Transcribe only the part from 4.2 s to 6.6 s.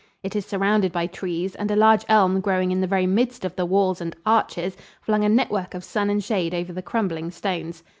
arches flung a network of sun and shade